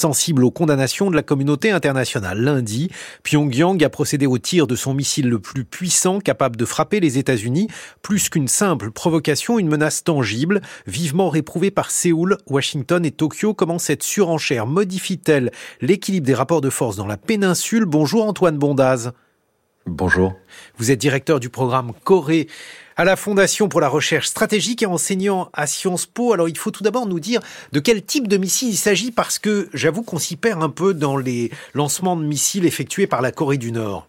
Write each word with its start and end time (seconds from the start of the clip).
sensible 0.00 0.44
aux 0.44 0.52
condamnations 0.52 1.10
de 1.10 1.16
la 1.16 1.24
communauté 1.24 1.72
internationale. 1.72 2.38
Lundi, 2.38 2.88
Pyongyang 3.24 3.82
a 3.82 3.88
procédé 3.88 4.26
au 4.26 4.38
tir 4.38 4.68
de 4.68 4.76
son 4.76 4.94
missile 4.94 5.28
le 5.28 5.40
plus 5.40 5.64
puissant 5.64 6.20
capable 6.20 6.56
de 6.56 6.64
frapper 6.64 7.00
les 7.00 7.18
États-Unis. 7.18 7.66
Plus 8.00 8.28
qu'une 8.28 8.46
simple 8.46 8.92
provocation, 8.92 9.58
une 9.58 9.68
menace 9.68 10.04
tangible, 10.04 10.60
vivement 10.86 11.30
réprouvée 11.30 11.72
par 11.72 11.90
Séoul, 11.90 12.38
Washington 12.46 13.04
et 13.04 13.10
Tokyo. 13.10 13.54
Comment 13.54 13.80
cette 13.80 14.04
surenchère 14.04 14.68
modifie-t-elle 14.68 15.50
l'équilibre 15.80 16.26
des 16.26 16.34
rapports 16.34 16.60
de 16.60 16.70
force 16.70 16.94
dans 16.94 17.06
la 17.06 17.16
péninsule? 17.16 17.84
Bonjour 17.84 18.24
Antoine 18.24 18.56
Bondaz. 18.56 19.10
Bonjour. 19.88 20.34
Vous 20.76 20.90
êtes 20.90 20.98
directeur 20.98 21.40
du 21.40 21.48
programme 21.48 21.92
Corée 22.04 22.46
à 22.96 23.04
la 23.04 23.16
Fondation 23.16 23.68
pour 23.68 23.80
la 23.80 23.88
recherche 23.88 24.26
stratégique 24.26 24.82
et 24.82 24.86
enseignant 24.86 25.48
à 25.54 25.66
Sciences 25.66 26.04
Po. 26.04 26.34
Alors 26.34 26.48
il 26.48 26.58
faut 26.58 26.70
tout 26.70 26.82
d'abord 26.82 27.06
nous 27.06 27.20
dire 27.20 27.40
de 27.72 27.80
quel 27.80 28.04
type 28.04 28.28
de 28.28 28.36
missile 28.36 28.68
il 28.68 28.76
s'agit 28.76 29.10
parce 29.10 29.38
que 29.38 29.70
j'avoue 29.72 30.02
qu'on 30.02 30.18
s'y 30.18 30.36
perd 30.36 30.62
un 30.62 30.68
peu 30.68 30.92
dans 30.92 31.16
les 31.16 31.50
lancements 31.72 32.16
de 32.16 32.24
missiles 32.24 32.66
effectués 32.66 33.06
par 33.06 33.22
la 33.22 33.32
Corée 33.32 33.56
du 33.56 33.72
Nord. 33.72 34.06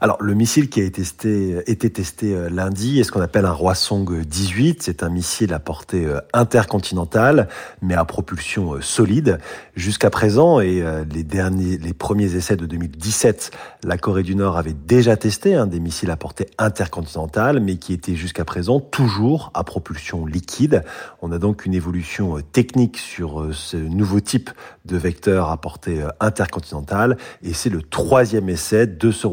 Alors, 0.00 0.16
le 0.20 0.34
missile 0.34 0.68
qui 0.68 0.80
a 0.80 0.84
été 0.84 1.02
testé, 1.02 1.62
testé 1.76 2.34
euh, 2.34 2.50
lundi 2.50 3.00
est 3.00 3.04
ce 3.04 3.12
qu'on 3.12 3.20
appelle 3.20 3.44
un 3.44 3.54
Hwasong 3.54 4.22
18. 4.24 4.82
C'est 4.82 5.02
un 5.02 5.08
missile 5.08 5.52
à 5.52 5.58
portée 5.58 6.06
euh, 6.06 6.20
intercontinentale, 6.32 7.48
mais 7.80 7.94
à 7.94 8.04
propulsion 8.04 8.74
euh, 8.74 8.80
solide. 8.80 9.38
Jusqu'à 9.76 10.10
présent, 10.10 10.60
et 10.60 10.82
les 11.10 11.22
derniers, 11.22 11.78
les 11.78 11.94
premiers 11.94 12.34
essais 12.34 12.56
de 12.56 12.66
2017, 12.66 13.50
la 13.84 13.96
Corée 13.96 14.22
du 14.22 14.34
Nord 14.34 14.58
avait 14.58 14.74
déjà 14.74 15.16
testé 15.16 15.54
un 15.54 15.66
des 15.66 15.80
missiles 15.80 16.10
à 16.10 16.16
portée 16.16 16.46
intercontinentale, 16.58 17.60
mais 17.60 17.76
qui 17.76 17.94
étaient 17.94 18.14
jusqu'à 18.14 18.44
présent 18.44 18.80
toujours 18.80 19.50
à 19.54 19.64
propulsion 19.64 20.26
liquide. 20.26 20.82
On 21.22 21.32
a 21.32 21.38
donc 21.38 21.64
une 21.64 21.72
évolution 21.72 22.40
technique 22.52 22.98
sur 22.98 23.48
ce 23.52 23.78
nouveau 23.78 24.20
type 24.20 24.50
de 24.84 24.98
vecteur 24.98 25.48
à 25.48 25.58
portée 25.58 26.04
intercontinentale, 26.20 27.16
et 27.42 27.54
c'est 27.54 27.70
le 27.70 27.80
troisième 27.80 28.50
essai 28.50 28.86
de 28.86 29.10
ce 29.10 29.26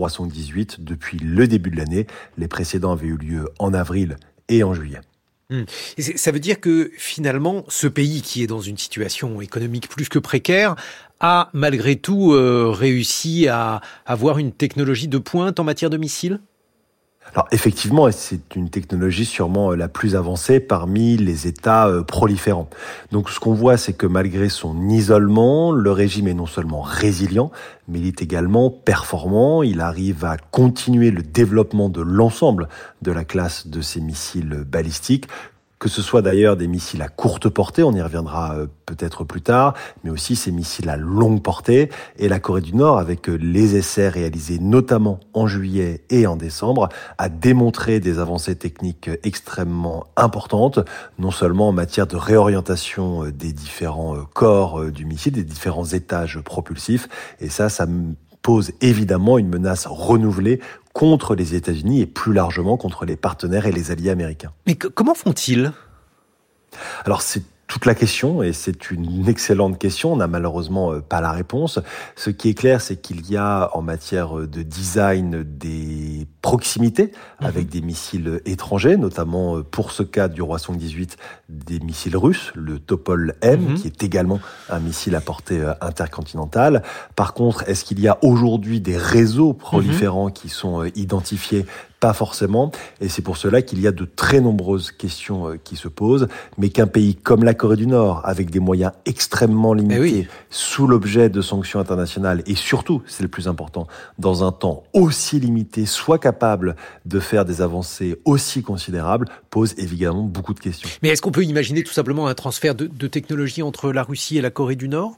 Depuis 0.79 1.17
le 1.19 1.47
début 1.47 1.69
de 1.69 1.77
l'année. 1.77 2.07
Les 2.37 2.47
précédents 2.47 2.91
avaient 2.91 3.07
eu 3.07 3.17
lieu 3.17 3.49
en 3.59 3.73
avril 3.73 4.17
et 4.49 4.63
en 4.63 4.73
juillet. 4.73 4.99
Hmm. 5.49 5.63
ça 5.97 6.31
veut 6.31 6.41
dire 6.41 6.59
que 6.59 6.91
finalement, 6.97 7.63
ce 7.69 7.87
pays 7.87 8.21
qui 8.21 8.43
est 8.43 8.47
dans 8.47 8.59
une 8.59 8.77
situation 8.77 9.39
économique 9.39 9.87
plus 9.87 10.09
que 10.09 10.19
précaire 10.19 10.75
a 11.21 11.49
malgré 11.53 11.95
tout 11.95 12.33
euh, 12.33 12.69
réussi 12.69 13.47
à 13.47 13.79
avoir 14.05 14.39
une 14.39 14.51
technologie 14.51 15.07
de 15.07 15.17
pointe 15.17 15.59
en 15.61 15.63
matière 15.63 15.89
de 15.89 15.95
missiles? 15.95 16.41
Alors 17.33 17.47
effectivement, 17.51 18.09
c'est 18.11 18.55
une 18.55 18.69
technologie 18.69 19.25
sûrement 19.25 19.71
euh, 19.71 19.75
la 19.75 19.87
plus 19.87 20.15
avancée 20.15 20.59
parmi 20.59 21.17
les 21.17 21.47
États 21.47 21.87
euh, 21.87 22.03
proliférants. 22.03 22.69
Donc 23.11 23.29
ce 23.29 23.39
qu'on 23.39 23.53
voit, 23.53 23.77
c'est 23.77 23.93
que 23.93 24.07
malgré 24.07 24.49
son 24.49 24.89
isolement, 24.89 25.71
le 25.71 25.91
régime 25.91 26.27
est 26.27 26.33
non 26.33 26.45
seulement 26.45 26.81
résilient, 26.81 27.51
mais 27.87 27.99
il 27.99 28.07
est 28.07 28.21
également 28.21 28.69
performant. 28.69 29.63
Il 29.63 29.81
arrive 29.81 30.25
à 30.25 30.37
continuer 30.37 31.11
le 31.11 31.21
développement 31.21 31.89
de 31.89 32.01
l'ensemble 32.01 32.69
de 33.01 33.11
la 33.11 33.23
classe 33.23 33.67
de 33.67 33.81
ces 33.81 34.01
missiles 34.01 34.63
balistiques 34.65 35.27
que 35.79 35.89
ce 35.89 36.01
soit 36.01 36.21
d'ailleurs 36.21 36.57
des 36.57 36.67
missiles 36.67 37.01
à 37.01 37.07
courte 37.07 37.49
portée, 37.49 37.83
on 37.83 37.93
y 37.93 38.01
reviendra 38.01 38.55
euh, 38.55 38.67
peut-être 38.85 39.23
plus 39.23 39.41
tard, 39.41 39.73
mais 40.03 40.09
aussi 40.09 40.35
ces 40.35 40.51
missiles 40.51 40.89
à 40.89 40.97
longue 40.97 41.41
portée. 41.41 41.89
Et 42.17 42.27
la 42.27 42.39
Corée 42.39 42.61
du 42.61 42.75
Nord, 42.75 42.97
avec 42.97 43.29
euh, 43.29 43.35
les 43.35 43.75
essais 43.75 44.09
réalisés 44.09 44.59
notamment 44.59 45.19
en 45.33 45.45
juillet 45.45 46.03
et 46.09 46.25
en 46.25 46.35
décembre, 46.35 46.89
a 47.17 47.29
démontré 47.29 47.99
des 47.99 48.19
avancées 48.19 48.55
techniques 48.55 49.09
extrêmement 49.23 50.05
importantes, 50.15 50.79
non 51.19 51.31
seulement 51.31 51.69
en 51.69 51.73
matière 51.73 52.07
de 52.07 52.15
réorientation 52.15 53.25
euh, 53.25 53.31
des 53.31 53.53
différents 53.53 54.15
corps 54.33 54.85
du 54.85 55.05
missile, 55.05 55.33
des 55.33 55.43
différents 55.43 55.85
étages 55.85 56.39
propulsifs, 56.39 57.07
et 57.39 57.49
ça, 57.49 57.69
ça 57.69 57.85
pose 58.47 58.71
évidemment 58.79 59.37
une 59.39 59.49
menace 59.49 59.87
renouvelée 59.87 60.61
contre 60.93 61.35
les 61.35 61.53
États-Unis 61.53 61.99
et 61.99 62.05
plus 62.05 62.31
largement 62.31 62.77
contre 62.77 63.03
les 63.03 63.17
partenaires 63.17 63.65
et 63.65 63.73
les 63.73 63.91
alliés 63.91 64.09
américains. 64.09 64.53
Mais 64.65 64.75
comment 64.75 65.15
font-ils? 65.15 65.73
Alors 67.03 67.21
c'est 67.21 67.43
toute 67.67 67.85
la 67.85 67.95
question 67.95 68.41
et 68.41 68.53
c'est 68.53 68.91
une 68.91 69.27
excellente 69.27 69.77
question. 69.77 70.13
On 70.13 70.15
n'a 70.15 70.27
malheureusement 70.27 70.93
euh, 70.93 71.01
pas 71.01 71.19
la 71.19 71.31
réponse. 71.31 71.79
Ce 72.15 72.29
qui 72.29 72.49
est 72.49 72.53
clair, 72.53 72.79
c'est 72.81 72.95
qu'il 72.95 73.29
y 73.29 73.35
a 73.35 73.69
en 73.73 73.81
matière 73.81 74.33
de 74.33 74.61
design 74.63 75.43
des 75.43 76.27
proximités 76.41 77.11
mhm. 77.41 77.47
avec 77.47 77.67
des 77.69 77.81
missiles 77.81 78.41
étrangers, 78.45 78.95
notamment 78.95 79.57
euh, 79.57 79.63
pour 79.63 79.91
ce 79.91 80.03
cas 80.03 80.29
du 80.29 80.41
Roi 80.41 80.57
18 80.69 81.17
des 81.49 81.79
missiles 81.79 82.15
russes, 82.15 82.51
le 82.55 82.79
Topol 82.79 83.35
M, 83.41 83.61
mhm. 83.61 83.73
qui 83.75 83.87
est 83.87 84.01
également 84.01 84.39
un 84.69 84.79
missile 84.79 85.15
à 85.15 85.21
portée 85.21 85.59
euh, 85.59 85.73
intercontinentale. 85.81 86.83
Par 87.15 87.33
contre, 87.33 87.67
est-ce 87.69 87.83
qu'il 87.83 87.99
y 87.99 88.07
a 88.07 88.17
aujourd'hui 88.21 88.79
des 88.79 88.97
réseaux 88.97 89.53
proliférants 89.53 90.27
mhm. 90.27 90.33
qui 90.33 90.49
sont 90.49 90.85
identifiés 90.95 91.65
pas 91.99 92.13
forcément, 92.13 92.71
et 93.01 93.09
c'est 93.09 93.21
pour 93.21 93.37
cela 93.37 93.61
qu'il 93.61 93.79
y 93.81 93.87
a 93.87 93.91
de 93.91 94.05
très 94.05 94.39
nombreuses 94.39 94.91
questions 94.91 95.49
euh, 95.49 95.57
qui 95.63 95.75
se 95.75 95.87
posent, 95.87 96.27
mais 96.57 96.69
qu'un 96.69 96.87
pays 96.87 97.15
comme 97.15 97.43
la 97.43 97.53
Corée 97.53 97.75
du 97.75 97.87
Nord, 97.87 98.21
avec 98.23 98.51
des 98.51 98.59
moyens 98.59 98.91
extrêmement 99.05 99.73
eh 99.73 99.79
limités, 99.79 100.27
sous 100.49 100.87
l'objet 100.87 101.29
de 101.29 101.41
sanctions 101.41 101.79
internationales, 101.79 102.43
et 102.45 102.55
surtout, 102.55 103.01
c'est 103.07 103.23
le 103.23 103.29
plus 103.29 103.47
important, 103.47 103.87
dans 104.19 104.43
un 104.43 104.51
temps 104.51 104.83
aussi 104.93 105.39
limité, 105.39 105.85
soit 105.85 106.19
capable 106.19 106.75
de 107.05 107.19
faire 107.19 107.45
des 107.45 107.61
avancées 107.61 108.19
aussi 108.25 108.61
considérables, 108.61 109.27
pose 109.49 109.73
évidemment 109.77 110.23
beaucoup 110.23 110.53
de 110.53 110.59
questions. 110.59 110.89
Mais 111.01 111.09
est-ce 111.09 111.21
qu'on 111.21 111.31
peut 111.31 111.43
imaginer 111.43 111.83
tout 111.83 111.93
simplement 111.93 112.27
un 112.27 112.35
transfert 112.35 112.75
de, 112.75 112.87
de 112.87 113.07
technologie 113.07 113.63
entre 113.63 113.91
la 113.91 114.03
Russie 114.03 114.37
et 114.37 114.41
la 114.41 114.51
Corée 114.51 114.75
du 114.75 114.87
Nord? 114.87 115.17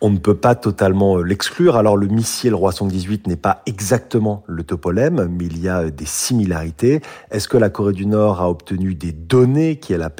On 0.00 0.10
ne 0.10 0.18
peut 0.18 0.34
pas 0.34 0.54
totalement 0.54 1.18
euh, 1.18 1.22
l'exclure. 1.22 1.76
Alors 1.76 1.96
le 1.96 2.06
missile 2.06 2.54
Roi 2.54 2.72
18 2.72 3.26
n'est 3.26 3.36
pas 3.36 3.62
exactement 3.66 4.44
le 4.46 4.62
Topolem, 4.62 5.28
mais 5.30 5.46
il 5.46 5.60
y 5.60 5.68
a 5.68 5.82
euh, 5.82 5.90
des 5.90 6.04
similarités. 6.04 7.00
Est-ce 7.30 7.48
que 7.48 7.56
la 7.56 7.70
Corée 7.70 7.92
du 7.92 8.06
Nord 8.06 8.40
a 8.40 8.50
obtenu 8.50 8.94
des 8.94 9.12
données 9.12 9.76
qu'elle 9.76 10.02
a, 10.02 10.10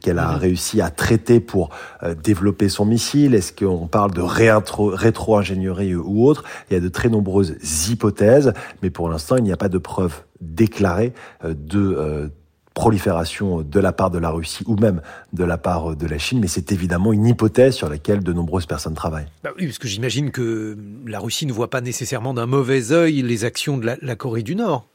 qu'elle 0.00 0.18
a 0.18 0.32
réussi 0.32 0.80
à 0.80 0.90
traiter 0.90 1.40
pour 1.40 1.70
euh, 2.02 2.14
développer 2.14 2.68
son 2.68 2.84
missile? 2.84 3.34
Est-ce 3.34 3.52
qu'on 3.52 3.86
parle 3.86 4.12
de 4.12 4.22
rétro-ingénierie 4.22 5.94
ou 5.94 6.26
autre? 6.26 6.44
Il 6.70 6.74
y 6.74 6.76
a 6.76 6.80
de 6.80 6.88
très 6.88 7.08
nombreuses 7.08 7.56
hypothèses, 7.88 8.52
mais 8.82 8.90
pour 8.90 9.08
l'instant, 9.08 9.36
il 9.36 9.44
n'y 9.44 9.52
a 9.52 9.56
pas 9.56 9.68
de 9.68 9.78
preuves 9.78 10.24
déclarées 10.40 11.12
de 11.44 12.30
prolifération 12.78 13.62
de 13.62 13.80
la 13.80 13.92
part 13.92 14.08
de 14.08 14.18
la 14.18 14.30
Russie 14.30 14.62
ou 14.68 14.76
même 14.76 15.00
de 15.32 15.42
la 15.42 15.58
part 15.58 15.96
de 15.96 16.06
la 16.06 16.16
Chine, 16.16 16.38
mais 16.38 16.46
c'est 16.46 16.70
évidemment 16.70 17.12
une 17.12 17.26
hypothèse 17.26 17.74
sur 17.74 17.88
laquelle 17.88 18.22
de 18.22 18.32
nombreuses 18.32 18.66
personnes 18.66 18.94
travaillent. 18.94 19.26
Bah 19.42 19.50
oui, 19.58 19.66
parce 19.66 19.78
que 19.78 19.88
j'imagine 19.88 20.30
que 20.30 20.78
la 21.04 21.18
Russie 21.18 21.44
ne 21.46 21.52
voit 21.52 21.70
pas 21.70 21.80
nécessairement 21.80 22.34
d'un 22.34 22.46
mauvais 22.46 22.92
œil 22.92 23.22
les 23.22 23.44
actions 23.44 23.78
de 23.78 23.86
la, 23.86 23.96
la 24.00 24.14
Corée 24.14 24.44
du 24.44 24.54
Nord. 24.54 24.86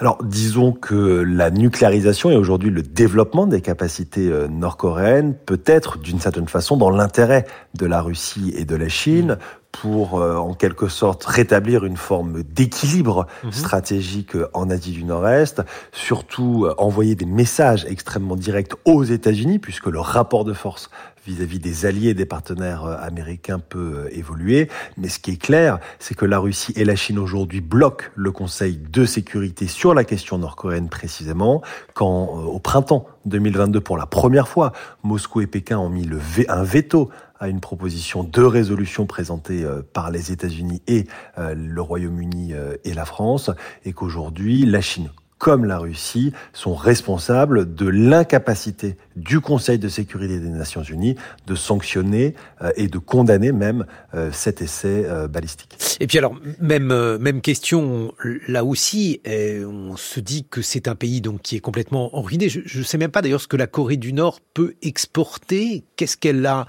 Alors, 0.00 0.22
disons 0.22 0.72
que 0.72 1.24
la 1.26 1.50
nucléarisation 1.50 2.30
et 2.30 2.36
aujourd'hui 2.36 2.68
le 2.68 2.82
développement 2.82 3.46
des 3.46 3.62
capacités 3.62 4.28
euh, 4.28 4.46
nord-coréennes 4.46 5.34
peut 5.34 5.62
être 5.64 5.98
d'une 5.98 6.20
certaine 6.20 6.46
façon 6.46 6.76
dans 6.76 6.90
l'intérêt 6.90 7.46
de 7.74 7.86
la 7.86 8.02
Russie 8.02 8.52
et 8.54 8.66
de 8.66 8.76
la 8.76 8.88
Chine 8.90 9.38
pour 9.72 10.20
euh, 10.20 10.36
en 10.36 10.52
quelque 10.54 10.86
sorte 10.86 11.24
rétablir 11.24 11.84
une 11.84 11.96
forme 11.96 12.42
d'équilibre 12.42 13.26
mhm. 13.42 13.52
stratégique 13.52 14.36
en 14.52 14.70
Asie 14.70 14.92
du 14.92 15.04
Nord-Est, 15.04 15.62
surtout 15.92 16.66
euh, 16.66 16.74
envoyer 16.76 17.14
des 17.14 17.24
messages 17.24 17.86
extrêmement 17.86 18.36
directs 18.36 18.74
aux 18.84 19.02
États-Unis 19.02 19.58
puisque 19.58 19.86
le 19.86 19.98
rapport 19.98 20.44
de 20.44 20.52
force 20.52 20.90
vis-à-vis 21.26 21.60
des 21.60 21.86
alliés 21.86 22.10
et 22.10 22.14
des 22.14 22.26
partenaires 22.26 22.84
euh, 22.84 22.96
américains 23.00 23.60
peut 23.60 24.08
évoluer. 24.12 24.68
Mais 24.98 25.08
ce 25.08 25.18
qui 25.18 25.32
est 25.32 25.42
clair, 25.42 25.78
c'est 25.98 26.14
que 26.14 26.26
la 26.26 26.38
Russie 26.38 26.72
et 26.76 26.84
la 26.84 26.96
Chine 26.96 27.18
aujourd'hui 27.18 27.60
bloquent 27.60 28.06
le 28.14 28.30
Conseil 28.30 28.76
de 28.76 29.04
sécurité 29.04 29.66
sur 29.68 29.94
la 29.94 30.04
question 30.04 30.38
nord-coréenne 30.38 30.88
précisément, 30.88 31.62
quand 31.94 32.26
au 32.26 32.58
printemps 32.58 33.06
2022, 33.26 33.80
pour 33.80 33.96
la 33.96 34.06
première 34.06 34.48
fois, 34.48 34.72
Moscou 35.02 35.40
et 35.40 35.46
Pékin 35.46 35.78
ont 35.78 35.88
mis 35.88 36.04
le 36.04 36.18
un 36.48 36.62
veto 36.62 37.10
à 37.42 37.48
une 37.48 37.60
proposition 37.60 38.22
de 38.22 38.42
résolution 38.42 39.04
présentée 39.04 39.64
euh, 39.64 39.82
par 39.82 40.12
les 40.12 40.30
États-Unis 40.30 40.80
et 40.86 41.08
euh, 41.38 41.54
le 41.56 41.82
Royaume-Uni 41.82 42.54
euh, 42.54 42.76
et 42.84 42.94
la 42.94 43.04
France, 43.04 43.50
et 43.84 43.92
qu'aujourd'hui 43.92 44.64
la 44.64 44.80
Chine 44.80 45.10
comme 45.42 45.64
la 45.64 45.78
Russie 45.78 46.32
sont 46.52 46.76
responsables 46.76 47.74
de 47.74 47.88
l'incapacité 47.88 48.96
du 49.16 49.40
Conseil 49.40 49.76
de 49.80 49.88
sécurité 49.88 50.38
des 50.38 50.48
Nations 50.48 50.84
Unies 50.84 51.16
de 51.48 51.56
sanctionner 51.56 52.36
euh, 52.62 52.70
et 52.76 52.86
de 52.86 52.98
condamner 52.98 53.50
même 53.50 53.84
euh, 54.14 54.30
cet 54.30 54.62
essai 54.62 55.02
euh, 55.04 55.26
balistique. 55.26 55.76
Et 55.98 56.06
puis 56.06 56.18
alors 56.18 56.36
même 56.60 57.16
même 57.18 57.40
question 57.40 58.12
là 58.46 58.64
aussi, 58.64 59.20
on 59.26 59.96
se 59.96 60.20
dit 60.20 60.46
que 60.48 60.62
c'est 60.62 60.86
un 60.86 60.94
pays 60.94 61.20
donc 61.20 61.42
qui 61.42 61.56
est 61.56 61.60
complètement 61.60 62.08
ruiné. 62.12 62.48
Je 62.48 62.78
ne 62.78 62.84
sais 62.84 62.98
même 62.98 63.10
pas 63.10 63.20
d'ailleurs 63.20 63.40
ce 63.40 63.48
que 63.48 63.56
la 63.56 63.66
Corée 63.66 63.96
du 63.96 64.12
Nord 64.12 64.38
peut 64.54 64.74
exporter. 64.82 65.82
Qu'est-ce 65.96 66.16
qu'elle 66.16 66.46
a 66.46 66.66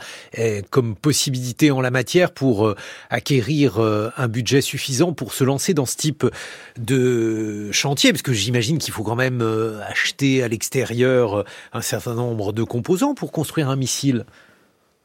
comme 0.71 0.95
possibilité 0.95 1.69
en 1.69 1.81
la 1.81 1.91
matière 1.91 2.31
pour 2.31 2.73
acquérir 3.09 3.79
un 3.79 4.27
budget 4.27 4.61
suffisant 4.61 5.13
pour 5.13 5.33
se 5.33 5.43
lancer 5.43 5.73
dans 5.73 5.85
ce 5.85 5.95
type 5.95 6.25
de 6.77 7.71
chantier? 7.71 8.11
Parce 8.11 8.23
que 8.23 8.33
j'imagine 8.33 8.62
j'imagine 8.63 8.77
qu'il 8.77 8.94
faut 8.94 9.04
quand 9.04 9.15
même 9.15 9.42
euh, 9.42 9.81
acheter 9.86 10.42
à 10.42 10.48
l'extérieur 10.48 11.39
euh, 11.39 11.44
un 11.74 11.81
certain 11.81 12.13
nombre 12.13 12.54
de 12.54 12.63
composants 12.63 13.13
pour 13.13 13.31
construire 13.31 13.69
un 13.69 13.75
missile. 13.75 14.25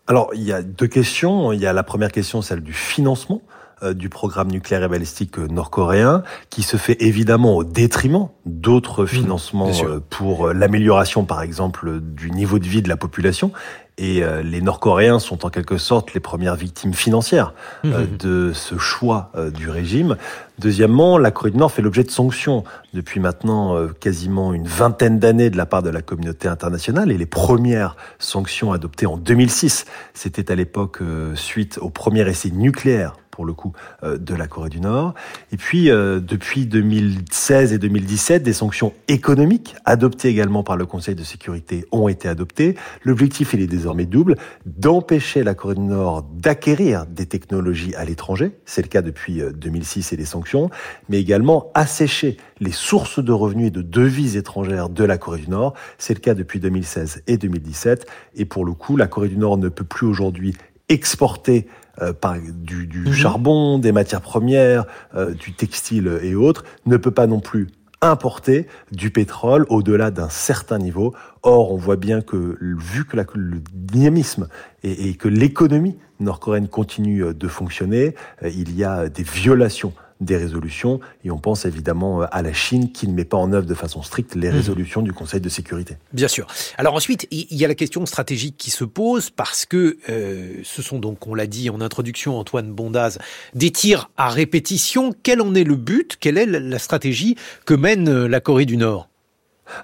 Alors, 0.07 0.31
il 0.35 0.43
y 0.43 0.53
a 0.53 0.63
deux 0.63 0.87
questions. 0.87 1.53
Il 1.53 1.61
y 1.61 1.67
a 1.67 1.73
la 1.73 1.83
première 1.83 2.13
question, 2.13 2.41
celle 2.41 2.61
du 2.61 2.73
financement. 2.73 3.43
Euh, 3.85 3.95
du 3.95 4.09
programme 4.09 4.51
nucléaire 4.51 4.83
et 4.83 4.89
balistique 4.89 5.39
euh, 5.39 5.47
nord-coréen, 5.47 6.25
qui 6.51 6.65
se 6.65 6.77
fait 6.77 6.97
évidemment 7.01 7.57
au 7.57 7.63
détriment 7.63 8.29
d'autres 8.45 9.05
mmh, 9.05 9.09
financements 9.09 9.71
euh, 9.85 10.01
pour 10.11 10.49
l'amélioration, 10.49 11.25
par 11.25 11.43
exemple, 11.43 12.01
du 12.01 12.33
niveau 12.33 12.59
de 12.59 12.67
vie 12.67 12.83
de 12.83 12.89
la 12.89 12.97
population. 12.97 13.53
Et 14.01 14.23
les 14.45 14.61
Nord-Coréens 14.61 15.19
sont 15.19 15.45
en 15.45 15.51
quelque 15.51 15.77
sorte 15.77 16.15
les 16.15 16.21
premières 16.21 16.55
victimes 16.55 16.95
financières 16.95 17.53
mmh, 17.83 17.89
mmh, 17.89 18.17
de 18.21 18.53
ce 18.55 18.79
choix 18.79 19.33
du 19.53 19.69
régime. 19.69 20.17
Deuxièmement, 20.61 21.19
la 21.19 21.33
Corée 21.33 21.51
du 21.51 21.57
Nord 21.57 21.73
fait 21.73 21.83
l'objet 21.83 22.05
de 22.05 22.11
sanctions 22.13 22.63
depuis 22.95 23.19
maintenant 23.19 23.77
quasiment 23.99 24.55
une 24.55 24.69
vingtaine 24.69 25.19
d'années 25.19 25.51
de 25.51 25.57
la 25.57 25.67
part 25.67 25.83
de 25.83 25.91
la 25.91 26.01
communauté 26.01 26.47
internationale. 26.47 27.11
Et 27.11 27.19
les 27.19 27.27
premières 27.27 27.97
sanctions 28.21 28.71
adoptées 28.71 29.07
en 29.07 29.17
2006, 29.17 29.85
c'était 30.15 30.53
à 30.53 30.55
l'époque 30.55 31.01
suite 31.35 31.81
au 31.83 31.91
premier 31.91 32.29
essai 32.29 32.53
nucléaire 32.53 33.15
pour 33.39 33.47
le 33.47 33.53
coup, 33.53 33.73
euh, 34.03 34.19
de 34.19 34.35
la 34.35 34.49
Corée 34.49 34.69
du 34.69 34.81
Nord. 34.81 35.15
Et 35.53 35.57
puis, 35.57 35.93
euh, 35.93 36.19
depuis 36.19 36.67
2016 36.67 37.73
et 37.73 37.79
2017, 37.79 38.43
des 38.43 38.53
sanctions 38.53 38.93
économiques 39.07 39.77
adoptées 39.85 40.27
également 40.27 40.65
par 40.65 40.77
le 40.77 40.87
Conseil 40.87 41.15
de 41.15 41.23
sécurité 41.23 41.87
ont 41.93 42.09
été 42.09 42.27
adoptées. 42.27 42.75
L'objectif, 43.05 43.53
il 43.55 43.61
est 43.61 43.69
désormais 43.69 44.07
double, 44.07 44.35
d'empêcher 44.67 45.45
la 45.45 45.55
Corée 45.55 45.77
du 45.77 45.83
Nord 45.83 46.25
d'acquérir 46.35 47.07
des 47.07 47.27
technologies 47.27 47.95
à 47.95 48.05
l'étranger. 48.05 48.59
C'est 48.67 48.83
le 48.83 48.89
cas 48.89 49.03
depuis 49.03 49.41
2006 49.55 50.11
euh, 50.11 50.17
et 50.17 50.19
les 50.19 50.25
sanctions, 50.25 50.69
mais 51.09 51.21
également 51.21 51.71
assécher 51.75 52.39
les 52.59 52.73
sources 52.73 53.23
de 53.23 53.31
revenus 53.31 53.69
et 53.69 53.71
de 53.71 53.83
devises 53.83 54.37
étrangères 54.37 54.89
de 54.89 55.05
la 55.05 55.17
Corée 55.17 55.39
du 55.39 55.51
Nord. 55.51 55.75
C'est 55.97 56.15
le 56.15 56.21
cas 56.21 56.35
depuis 56.35 56.59
2016 56.59 57.23
et 57.29 57.37
2017. 57.37 58.05
Et 58.35 58.47
pour 58.47 58.65
le 58.65 58.73
coup, 58.73 58.97
la 58.97 59.07
Corée 59.07 59.29
du 59.29 59.37
Nord 59.37 59.59
ne 59.59 59.69
peut 59.69 59.85
plus 59.85 60.09
aujourd'hui 60.09 60.57
exporter 60.89 61.69
euh, 62.03 62.13
par 62.13 62.37
du, 62.41 62.87
du 62.87 63.01
mhm. 63.01 63.13
charbon, 63.13 63.79
des 63.79 63.93
matières 63.93 64.21
premières, 64.21 64.85
euh, 65.15 65.33
du 65.35 65.53
textile 65.53 66.19
et 66.23 66.35
autres, 66.35 66.65
ne 66.87 66.97
peut 66.97 67.11
pas 67.11 67.27
non 67.27 67.41
plus 67.41 67.69
importer 68.01 68.69
du 68.93 69.11
pétrole 69.11 69.67
au-delà 69.69 70.11
d'un 70.11 70.29
certain 70.29 70.79
niveau. 70.79 71.15
Or, 71.43 71.73
on 71.73 71.77
voit 71.77 71.97
bien 71.97 72.21
que, 72.21 72.57
vu 72.61 73.05
que 73.05 73.17
le 73.35 73.61
dynamisme 73.73 74.49
et, 74.85 75.09
et 75.09 75.15
que 75.15 75.29
l'économie 75.29 75.97
nord-coréenne 76.21 76.69
continue 76.69 77.35
de 77.35 77.49
fonctionner, 77.49 78.15
euh, 78.43 78.51
il 78.51 78.77
y 78.77 78.85
a 78.85 79.09
des 79.09 79.23
violations 79.23 79.93
des 80.21 80.37
résolutions. 80.37 81.01
Et 81.25 81.31
on 81.31 81.39
pense 81.39 81.65
évidemment 81.65 82.23
euh, 82.23 82.27
à 82.31 82.43
la 82.43 82.53
Chine 82.53 82.93
qui 82.93 83.09
ne 83.09 83.15
met 83.15 83.25
pas 83.25 83.37
en 83.37 83.53
œuvre 83.53 83.67
de 83.67 83.75
façon 83.75 84.03
stricte 84.03 84.35
les 84.35 84.51
mmh. 84.51 84.55
résolutions 84.55 85.03
du 85.03 85.13
Conseil 85.13 85.41
de 85.41 85.49
sécurité. 85.49 85.97
Bien 86.13 86.29
sûr. 86.29 86.47
Alors 86.77 86.95
ensuite, 86.95 87.27
il 87.31 87.57
y 87.57 87.65
a 87.65 87.69
la 87.69 87.75
question 87.75 88.05
stratégique 88.07 88.57
qui 88.57 88.71
se 88.71 88.85
pose 88.85 89.31
parce 89.31 89.67
que 89.67 89.99
euh, 90.09 90.61
ce 90.65 90.83
sont 90.83 90.99
donc, 90.99 91.27
on 91.27 91.35
l'a 91.35 91.47
dit 91.47 91.71
en 91.71 91.81
introduction, 91.81 92.39
Antoine 92.39 92.73
Bondaz, 92.73 93.19
des 93.55 93.71
tirs 93.71 94.11
à 94.17 94.29
répétition. 94.29 95.15
Quel 95.23 95.41
en 95.41 95.55
est 95.55 95.65
le 95.65 95.77
but? 95.77 96.17
Quelle 96.19 96.39
est 96.39 96.47
la 96.47 96.79
stratégie 96.79 97.37
que 97.65 97.75
mène 97.75 98.09
euh, 98.09 98.29
la 98.29 98.41
Corée 98.41 98.67
du 98.67 98.77
Nord? 98.77 99.09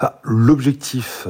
Ah, 0.00 0.18
L'objectif 0.24 1.26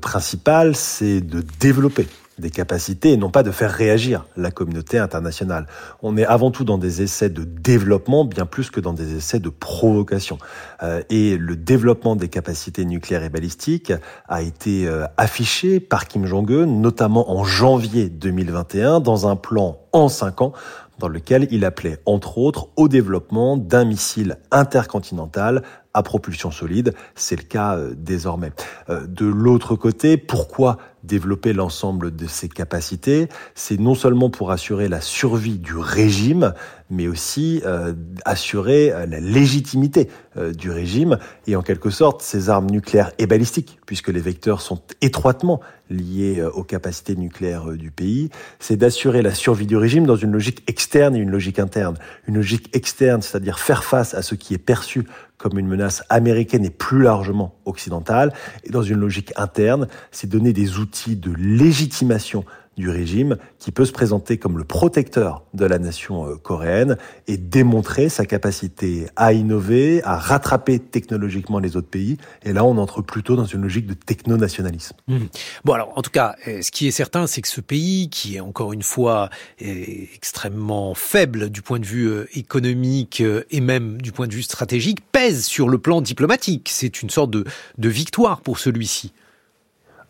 principal, 0.00 0.74
c'est 0.74 1.20
de 1.20 1.44
développer 1.60 2.08
des 2.42 2.50
capacités 2.50 3.12
et 3.12 3.16
non 3.16 3.30
pas 3.30 3.42
de 3.42 3.50
faire 3.50 3.70
réagir 3.70 4.26
la 4.36 4.50
communauté 4.50 4.98
internationale. 4.98 5.66
On 6.02 6.18
est 6.18 6.26
avant 6.26 6.50
tout 6.50 6.64
dans 6.64 6.76
des 6.76 7.00
essais 7.00 7.30
de 7.30 7.44
développement 7.44 8.26
bien 8.26 8.44
plus 8.44 8.70
que 8.70 8.80
dans 8.80 8.92
des 8.92 9.16
essais 9.16 9.38
de 9.38 9.48
provocation. 9.48 10.36
Euh, 10.82 11.02
et 11.08 11.38
le 11.38 11.56
développement 11.56 12.16
des 12.16 12.28
capacités 12.28 12.84
nucléaires 12.84 13.22
et 13.22 13.30
balistiques 13.30 13.92
a 14.28 14.42
été 14.42 14.86
euh, 14.86 15.06
affiché 15.16 15.80
par 15.80 16.06
Kim 16.06 16.26
Jong-un, 16.26 16.66
notamment 16.66 17.30
en 17.30 17.44
janvier 17.44 18.10
2021, 18.10 19.00
dans 19.00 19.26
un 19.26 19.36
plan 19.36 19.78
en 19.92 20.08
cinq 20.08 20.42
ans 20.42 20.52
dans 20.98 21.08
lequel 21.08 21.48
il 21.50 21.64
appelait 21.64 21.98
entre 22.06 22.38
autres 22.38 22.68
au 22.76 22.88
développement 22.88 23.56
d'un 23.56 23.84
missile 23.84 24.38
intercontinental 24.50 25.62
à 25.94 26.02
propulsion 26.02 26.50
solide. 26.50 26.94
C'est 27.14 27.36
le 27.36 27.44
cas 27.44 27.76
euh, 27.76 27.94
désormais. 27.96 28.52
de 28.88 29.26
l'autre 29.26 29.76
côté, 29.76 30.16
pourquoi 30.16 30.78
développer 31.02 31.52
l'ensemble 31.52 32.14
de 32.14 32.26
ses 32.26 32.48
capacités, 32.48 33.28
c'est 33.54 33.78
non 33.78 33.94
seulement 33.94 34.30
pour 34.30 34.50
assurer 34.50 34.88
la 34.88 35.00
survie 35.00 35.58
du 35.58 35.76
régime, 35.76 36.54
mais 36.90 37.08
aussi 37.08 37.62
euh, 37.64 37.92
assurer 38.24 38.92
euh, 38.92 39.06
la 39.06 39.18
légitimité 39.18 40.08
euh, 40.36 40.52
du 40.52 40.70
régime 40.70 41.18
et 41.46 41.56
en 41.56 41.62
quelque 41.62 41.90
sorte 41.90 42.22
ses 42.22 42.50
armes 42.50 42.70
nucléaires 42.70 43.10
et 43.18 43.26
balistiques, 43.26 43.78
puisque 43.86 44.08
les 44.08 44.20
vecteurs 44.20 44.60
sont 44.60 44.80
étroitement 45.00 45.60
liés 45.90 46.42
aux 46.54 46.64
capacités 46.64 47.16
nucléaires 47.16 47.66
du 47.72 47.90
pays, 47.90 48.30
c'est 48.58 48.76
d'assurer 48.76 49.20
la 49.20 49.34
survie 49.34 49.66
du 49.66 49.76
régime 49.76 50.06
dans 50.06 50.16
une 50.16 50.32
logique 50.32 50.62
externe 50.66 51.14
et 51.14 51.18
une 51.18 51.30
logique 51.30 51.58
interne. 51.58 51.98
Une 52.26 52.36
logique 52.36 52.74
externe, 52.74 53.20
c'est-à-dire 53.20 53.58
faire 53.58 53.84
face 53.84 54.14
à 54.14 54.22
ce 54.22 54.34
qui 54.34 54.54
est 54.54 54.58
perçu 54.58 55.04
comme 55.42 55.58
une 55.58 55.66
menace 55.66 56.04
américaine 56.08 56.64
et 56.64 56.70
plus 56.70 57.02
largement 57.02 57.56
occidentale, 57.64 58.32
et 58.62 58.70
dans 58.70 58.82
une 58.82 59.00
logique 59.00 59.32
interne, 59.36 59.88
c'est 60.12 60.28
donner 60.28 60.52
des 60.52 60.78
outils 60.78 61.16
de 61.16 61.32
légitimation 61.32 62.44
du 62.76 62.88
régime 62.88 63.36
qui 63.58 63.70
peut 63.70 63.84
se 63.84 63.92
présenter 63.92 64.38
comme 64.38 64.56
le 64.56 64.64
protecteur 64.64 65.44
de 65.52 65.66
la 65.66 65.78
nation 65.78 66.26
euh, 66.26 66.36
coréenne 66.36 66.96
et 67.26 67.36
démontrer 67.36 68.08
sa 68.08 68.24
capacité 68.24 69.06
à 69.16 69.32
innover, 69.32 70.02
à 70.04 70.16
rattraper 70.16 70.78
technologiquement 70.78 71.58
les 71.58 71.76
autres 71.76 71.88
pays. 71.88 72.16
Et 72.42 72.52
là, 72.52 72.64
on 72.64 72.78
entre 72.78 73.02
plutôt 73.02 73.36
dans 73.36 73.44
une 73.44 73.62
logique 73.62 73.86
de 73.86 73.94
techno-nationalisme. 73.94 74.96
Mmh. 75.06 75.18
Bon, 75.64 75.72
alors, 75.74 75.92
en 75.96 76.02
tout 76.02 76.10
cas, 76.10 76.34
euh, 76.48 76.62
ce 76.62 76.70
qui 76.70 76.88
est 76.88 76.92
certain, 76.92 77.26
c'est 77.26 77.42
que 77.42 77.48
ce 77.48 77.60
pays, 77.60 78.08
qui 78.08 78.36
est 78.36 78.40
encore 78.40 78.72
une 78.72 78.82
fois 78.82 79.28
extrêmement 79.58 80.94
faible 80.94 81.50
du 81.50 81.62
point 81.62 81.78
de 81.78 81.86
vue 81.86 82.08
euh, 82.08 82.26
économique 82.34 83.22
et 83.50 83.60
même 83.60 84.00
du 84.00 84.12
point 84.12 84.26
de 84.26 84.34
vue 84.34 84.42
stratégique, 84.42 84.98
pèse 85.12 85.44
sur 85.44 85.68
le 85.68 85.78
plan 85.78 86.00
diplomatique. 86.00 86.68
C'est 86.72 87.02
une 87.02 87.10
sorte 87.10 87.30
de 87.30 87.44
victoire 87.88 88.40
pour 88.40 88.58
celui-ci. 88.58 89.12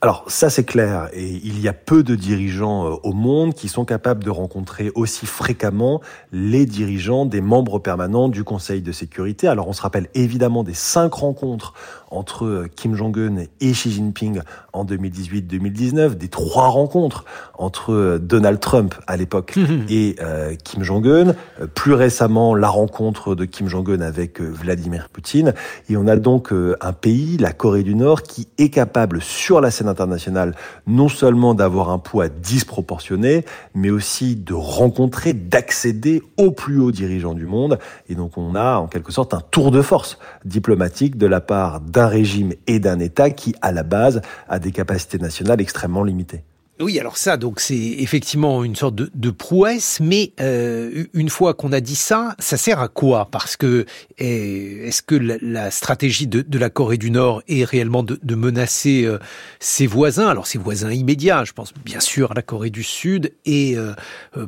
Alors 0.04 0.25
ça 0.26 0.50
c'est 0.50 0.64
clair, 0.64 1.10
et 1.12 1.28
il 1.44 1.60
y 1.60 1.69
a 1.69 1.72
peu 1.72 2.02
de 2.02 2.16
dirigeants 2.16 2.87
euh, 2.88 2.96
au 3.04 3.12
monde 3.12 3.54
qui 3.54 3.69
sont 3.69 3.84
capables 3.84 4.25
de 4.25 4.31
rencontrer 4.31 4.90
aussi 4.96 5.26
fréquemment 5.26 6.00
les 6.32 6.66
dirigeants 6.66 7.25
des 7.25 7.40
membres 7.40 7.78
permanents 7.78 8.28
du 8.28 8.43
Conseil 8.43 8.82
de 8.82 8.90
sécurité. 8.90 9.46
Alors 9.46 9.69
on 9.69 9.72
se 9.72 9.81
rappelle 9.81 10.08
évidemment 10.14 10.64
des 10.64 10.75
cinq 10.75 11.14
rencontres 11.14 11.75
entre 12.10 12.46
euh, 12.46 12.69
Kim 12.75 12.96
Jong-un 12.96 13.44
et 13.60 13.70
Xi 13.70 13.93
Jinping 13.93 14.40
en 14.72 14.84
2018-2019, 14.84 16.16
des 16.16 16.26
trois 16.26 16.66
rencontres 16.66 17.25
entre 17.56 17.93
euh, 17.93 18.19
Donald 18.19 18.58
Trump 18.58 18.96
à 19.06 19.16
l'époque 19.16 19.56
et 19.88 20.16
Kim 20.64 20.82
Jong-un, 20.82 21.37
plus 21.76 21.94
récemment 21.94 22.56
la 22.56 22.68
rencontre 22.68 23.37
de 23.37 23.44
Kim 23.44 23.68
Jong-un 23.68 24.00
avec 24.00 24.40
Vladimir 24.40 25.11
Poutine, 25.11 25.54
et 25.88 25.97
on 25.97 26.09
a 26.09 26.16
donc 26.16 26.52
un 26.52 26.92
pays, 26.92 27.37
la 27.37 27.52
Corée 27.52 27.85
du 27.85 27.94
Nord, 27.94 28.23
qui 28.23 28.49
est 28.59 28.71
capable 28.71 29.23
sur 29.23 29.61
la 29.61 29.71
scène 29.71 29.91
non 30.87 31.08
seulement 31.08 31.54
d'avoir 31.54 31.90
un 31.90 31.99
poids 31.99 32.28
disproportionné, 32.28 33.44
mais 33.75 33.90
aussi 33.90 34.37
de 34.37 34.54
rencontrer, 34.54 35.32
d'accéder 35.32 36.22
aux 36.37 36.50
plus 36.50 36.80
hauts 36.80 36.92
dirigeants 36.92 37.34
du 37.34 37.46
monde. 37.46 37.78
Et 38.08 38.14
donc 38.14 38.37
on 38.37 38.54
a 38.54 38.76
en 38.76 38.87
quelque 38.87 39.12
sorte 39.12 39.34
un 39.34 39.40
tour 39.40 39.70
de 39.70 39.82
force 39.82 40.18
diplomatique 40.44 41.16
de 41.16 41.26
la 41.26 41.40
part 41.40 41.80
d'un 41.80 42.06
régime 42.06 42.52
et 42.66 42.78
d'un 42.78 42.99
État 42.99 43.30
qui, 43.30 43.54
à 43.62 43.72
la 43.72 43.82
base, 43.82 44.22
a 44.49 44.58
des 44.58 44.72
capacités 44.72 45.18
nationales 45.18 45.61
extrêmement 45.61 46.04
limitées. 46.04 46.44
Oui, 46.81 46.99
alors 46.99 47.19
ça, 47.19 47.37
donc 47.37 47.61
c'est 47.61 47.76
effectivement 47.76 48.64
une 48.64 48.75
sorte 48.75 48.95
de, 48.95 49.31
prouesse, 49.31 50.00
mais 50.00 50.33
euh, 50.41 51.05
une 51.12 51.29
fois 51.29 51.52
qu'on 51.52 51.71
a 51.71 51.81
dit 51.81 51.95
ça, 51.95 52.35
ça 52.38 52.57
sert 52.57 52.81
à 52.81 52.88
quoi? 52.88 53.29
Parce 53.31 53.57
que 53.57 53.85
eh, 54.19 54.88
est-ce 54.88 55.02
que 55.02 55.14
la, 55.14 55.71
stratégie 55.71 56.26
de, 56.26 56.59
la 56.59 56.71
Corée 56.71 56.97
du 56.97 57.11
Nord 57.11 57.43
est 57.47 57.64
réellement 57.64 58.02
de, 58.02 58.35
menacer 58.35 59.05
euh, 59.05 59.19
ses 59.61 59.87
voisins? 59.87 60.29
Alors 60.29 60.47
ses 60.47 60.59
voisins 60.59 60.91
immédiats, 60.91 61.45
je 61.45 61.52
pense 61.52 61.75
bien 61.85 62.00
sûr 62.00 62.33
à 62.33 62.35
la 62.35 62.43
Corée 62.43 62.71
du 62.71 62.83
Sud 62.83 63.35
et 63.45 63.76
euh, 63.76 63.93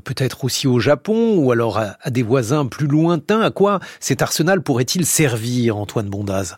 peut-être 0.02 0.44
aussi 0.44 0.66
au 0.66 0.80
Japon, 0.80 1.36
ou 1.36 1.52
alors 1.52 1.78
à, 1.78 1.98
à 2.00 2.10
des 2.10 2.22
voisins 2.22 2.64
plus 2.64 2.86
lointains. 2.86 3.42
À 3.42 3.50
quoi 3.50 3.80
cet 4.00 4.22
arsenal 4.22 4.62
pourrait-il 4.62 5.04
servir, 5.04 5.76
Antoine 5.76 6.08
Bondaz? 6.08 6.56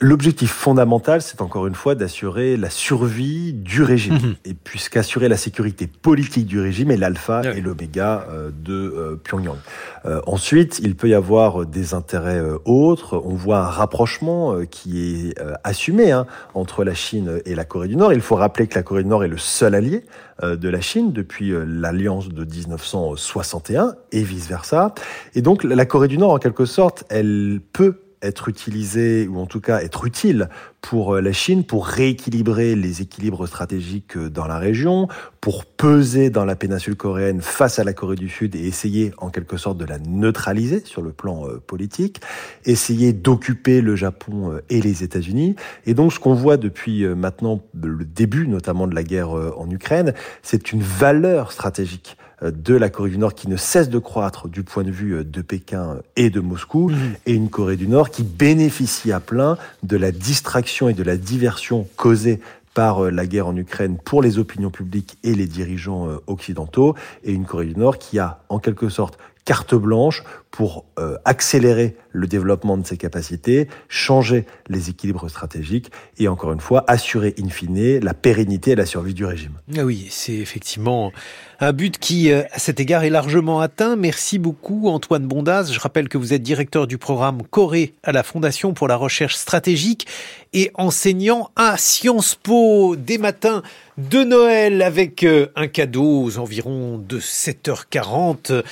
L'objectif 0.00 0.50
fondamental, 0.50 1.22
c'est 1.22 1.40
encore 1.40 1.66
une 1.66 1.74
fois 1.74 1.94
d'assurer 1.94 2.56
la 2.56 2.70
survie 2.70 3.52
du 3.52 3.82
régime. 3.82 4.14
Mhm. 4.14 4.34
Et 4.44 4.54
puisqu'assurer 4.54 5.28
la 5.28 5.36
sécurité 5.36 5.86
politique 5.86 6.46
du 6.46 6.60
régime 6.60 6.90
est 6.90 6.96
l'alpha 6.96 7.42
et 7.54 7.60
l'oméga 7.60 8.26
euh, 8.30 8.50
de 8.52 8.74
euh, 8.74 9.16
Pyongyang. 9.22 9.56
Euh, 10.04 10.20
ensuite, 10.26 10.80
il 10.82 10.96
peut 10.96 11.08
y 11.08 11.14
avoir 11.14 11.66
des 11.66 11.94
intérêts 11.94 12.42
autres. 12.64 13.20
On 13.24 13.34
voit 13.34 13.58
un 13.58 13.70
rapprochement 13.70 14.56
qui 14.70 15.28
est 15.28 15.34
assumé 15.64 16.12
hein, 16.12 16.26
entre 16.54 16.84
la 16.84 16.94
Chine 16.94 17.40
et 17.44 17.54
la 17.54 17.64
Corée 17.64 17.88
du 17.88 17.96
Nord. 17.96 18.12
Il 18.12 18.20
faut 18.20 18.36
rappeler 18.36 18.66
que 18.66 18.74
la 18.74 18.82
Corée 18.82 19.02
du 19.02 19.08
Nord 19.08 19.24
est 19.24 19.28
le 19.28 19.38
seul 19.38 19.74
allié 19.74 20.04
de 20.42 20.68
la 20.68 20.80
Chine 20.80 21.12
depuis 21.12 21.52
l'alliance 21.66 22.28
de 22.28 22.44
1961 22.44 23.94
et 24.12 24.22
vice-versa. 24.22 24.94
Et 25.34 25.42
donc 25.42 25.64
la 25.64 25.86
Corée 25.86 26.08
du 26.08 26.18
Nord, 26.18 26.32
en 26.32 26.38
quelque 26.38 26.66
sorte, 26.66 27.04
elle 27.08 27.60
peut 27.72 28.00
être 28.22 28.48
utilisé, 28.48 29.28
ou 29.28 29.38
en 29.38 29.46
tout 29.46 29.60
cas 29.60 29.80
être 29.80 30.06
utile 30.06 30.48
pour 30.80 31.14
euh, 31.14 31.20
la 31.20 31.32
Chine, 31.32 31.64
pour 31.64 31.86
rééquilibrer 31.86 32.76
les 32.76 33.02
équilibres 33.02 33.46
stratégiques 33.46 34.16
euh, 34.16 34.30
dans 34.30 34.46
la 34.46 34.58
région, 34.58 35.08
pour 35.40 35.64
peser 35.64 36.30
dans 36.30 36.44
la 36.44 36.56
péninsule 36.56 36.96
coréenne 36.96 37.40
face 37.40 37.78
à 37.78 37.84
la 37.84 37.92
Corée 37.92 38.16
du 38.16 38.28
Sud 38.28 38.54
et 38.54 38.66
essayer 38.66 39.12
en 39.18 39.30
quelque 39.30 39.56
sorte 39.56 39.78
de 39.78 39.84
la 39.84 39.98
neutraliser 39.98 40.80
sur 40.84 41.02
le 41.02 41.12
plan 41.12 41.46
euh, 41.46 41.58
politique, 41.58 42.20
essayer 42.64 43.12
d'occuper 43.12 43.80
le 43.80 43.96
Japon 43.96 44.60
et 44.70 44.80
les 44.80 45.02
États-Unis. 45.02 45.56
Et 45.86 45.94
donc 45.94 46.12
ce 46.12 46.18
qu'on 46.18 46.34
voit 46.34 46.56
depuis 46.56 47.06
maintenant 47.06 47.60
le 47.74 48.04
début 48.04 48.46
notamment 48.46 48.86
de 48.86 48.94
la 48.94 49.02
guerre 49.02 49.30
en 49.30 49.70
Ukraine, 49.70 50.14
c'est 50.42 50.72
une 50.72 50.82
valeur 50.82 51.52
stratégique 51.52 52.16
de 52.42 52.74
la 52.74 52.90
Corée 52.90 53.10
du 53.10 53.18
Nord 53.18 53.34
qui 53.34 53.48
ne 53.48 53.56
cesse 53.56 53.88
de 53.88 53.98
croître 53.98 54.48
du 54.48 54.62
point 54.62 54.84
de 54.84 54.90
vue 54.90 55.24
de 55.24 55.42
Pékin 55.42 55.96
et 56.16 56.30
de 56.30 56.40
Moscou, 56.40 56.90
mmh. 56.90 56.96
et 57.26 57.32
une 57.32 57.48
Corée 57.48 57.76
du 57.76 57.88
Nord 57.88 58.10
qui 58.10 58.22
bénéficie 58.22 59.12
à 59.12 59.20
plein 59.20 59.56
de 59.82 59.96
la 59.96 60.12
distraction 60.12 60.88
et 60.88 60.94
de 60.94 61.02
la 61.02 61.16
diversion 61.16 61.88
causée 61.96 62.40
par 62.76 63.06
euh, 63.06 63.10
la 63.10 63.26
guerre 63.26 63.48
en 63.48 63.56
Ukraine 63.56 63.96
pour 63.96 64.20
les 64.20 64.38
opinions 64.38 64.70
publiques 64.70 65.16
et 65.24 65.34
les 65.34 65.46
dirigeants 65.46 66.08
euh, 66.08 66.18
occidentaux, 66.26 66.94
et 67.24 67.32
une 67.32 67.46
Corée 67.46 67.64
du 67.64 67.74
Nord 67.74 67.98
qui 67.98 68.18
a 68.18 68.40
en 68.50 68.58
quelque 68.58 68.90
sorte 68.90 69.18
carte 69.46 69.74
blanche 69.74 70.24
pour 70.50 70.84
euh, 70.98 71.16
accélérer 71.24 71.96
le 72.16 72.26
développement 72.26 72.78
de 72.78 72.86
ses 72.86 72.96
capacités, 72.96 73.68
changer 73.88 74.46
les 74.68 74.90
équilibres 74.90 75.28
stratégiques 75.28 75.90
et 76.18 76.28
encore 76.28 76.52
une 76.52 76.60
fois 76.60 76.84
assurer 76.88 77.34
in 77.38 77.48
fine 77.48 78.00
la 78.00 78.14
pérennité 78.14 78.72
et 78.72 78.74
la 78.74 78.86
survie 78.86 79.14
du 79.14 79.24
régime. 79.24 79.52
Ah 79.76 79.84
oui, 79.84 80.06
c'est 80.10 80.34
effectivement 80.34 81.12
un 81.60 81.72
but 81.72 81.98
qui, 81.98 82.30
euh, 82.30 82.42
à 82.52 82.58
cet 82.58 82.80
égard, 82.80 83.04
est 83.04 83.10
largement 83.10 83.60
atteint. 83.60 83.96
Merci 83.96 84.38
beaucoup, 84.38 84.88
Antoine 84.88 85.26
Bondaz. 85.26 85.72
Je 85.72 85.80
rappelle 85.80 86.08
que 86.08 86.18
vous 86.18 86.32
êtes 86.32 86.42
directeur 86.42 86.86
du 86.86 86.98
programme 86.98 87.42
Corée 87.42 87.94
à 88.02 88.12
la 88.12 88.22
Fondation 88.22 88.72
pour 88.74 88.88
la 88.88 88.96
recherche 88.96 89.36
stratégique 89.36 90.06
et 90.52 90.70
enseignant 90.74 91.50
à 91.56 91.76
Sciences 91.76 92.34
Po 92.34 92.96
des 92.96 93.18
matins 93.18 93.62
de 93.98 94.22
Noël 94.22 94.82
avec 94.82 95.22
euh, 95.22 95.46
un 95.56 95.66
cadeau 95.66 96.24
aux 96.24 96.38
environs 96.38 96.98
de 96.98 97.18
7h40. 97.18 98.62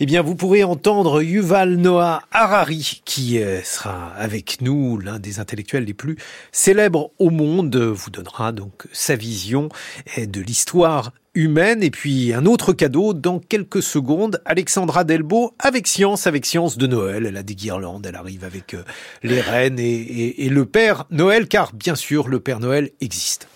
Eh 0.00 0.06
bien, 0.06 0.22
vous 0.22 0.34
pourrez 0.34 0.64
entendre 0.64 1.22
Yuval 1.22 1.76
Noah 1.76 2.22
Harari 2.32 2.89
qui 3.04 3.42
euh, 3.42 3.62
sera 3.62 4.08
avec 4.16 4.60
nous, 4.60 4.98
l'un 4.98 5.18
des 5.18 5.40
intellectuels 5.40 5.84
les 5.84 5.94
plus 5.94 6.16
célèbres 6.52 7.12
au 7.18 7.30
monde, 7.30 7.76
vous 7.76 8.10
donnera 8.10 8.52
donc 8.52 8.86
sa 8.92 9.16
vision 9.16 9.68
de 10.16 10.40
l'histoire 10.40 11.12
humaine. 11.34 11.82
Et 11.82 11.90
puis 11.90 12.32
un 12.32 12.46
autre 12.46 12.72
cadeau 12.72 13.14
dans 13.14 13.38
quelques 13.38 13.82
secondes, 13.82 14.40
Alexandra 14.44 15.04
Delbo 15.04 15.54
avec 15.58 15.86
Science, 15.86 16.26
avec 16.26 16.46
Science 16.46 16.76
de 16.76 16.86
Noël. 16.86 17.26
Elle 17.26 17.36
a 17.36 17.42
des 17.42 17.54
guirlandes, 17.54 18.06
elle 18.06 18.16
arrive 18.16 18.44
avec 18.44 18.74
euh, 18.74 18.82
les 19.22 19.40
reines 19.40 19.78
et 19.78 20.48
le 20.48 20.66
Père 20.66 21.06
Noël, 21.10 21.48
car 21.48 21.72
bien 21.72 21.94
sûr 21.94 22.28
le 22.28 22.40
Père 22.40 22.60
Noël 22.60 22.90
existe. 23.00 23.48